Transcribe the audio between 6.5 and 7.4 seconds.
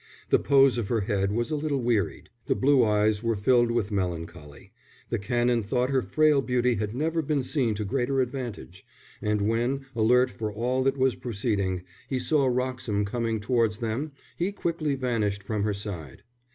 had never